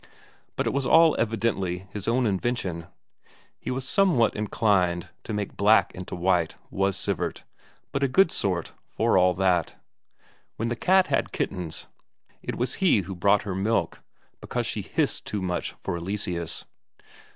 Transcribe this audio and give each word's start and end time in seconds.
But 0.55 0.65
it 0.65 0.73
was 0.73 0.87
all 0.87 1.15
evidently 1.19 1.85
his 1.91 2.07
own 2.07 2.25
invention; 2.25 2.87
he 3.59 3.69
was 3.69 3.87
somewhat 3.87 4.35
inclined 4.35 5.09
to 5.25 5.31
make 5.31 5.55
black 5.55 5.93
into 5.93 6.15
white, 6.15 6.55
was 6.71 6.97
Sivert, 6.97 7.43
but 7.91 8.01
a 8.01 8.07
good 8.07 8.31
sort 8.31 8.73
for 8.87 9.15
all 9.15 9.35
that. 9.35 9.75
When 10.55 10.69
the 10.69 10.75
cat 10.75 11.05
had 11.05 11.31
kittens, 11.31 11.85
it 12.41 12.55
was 12.55 12.81
he 12.81 13.01
who 13.01 13.15
brought 13.15 13.43
her 13.43 13.53
milk, 13.53 14.01
because 14.41 14.65
she 14.65 14.81
hissed 14.81 15.25
too 15.25 15.39
much 15.39 15.73
for 15.73 15.97
Eleseus. 15.97 16.65